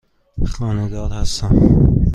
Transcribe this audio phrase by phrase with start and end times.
[0.47, 1.55] خانه دار هستم.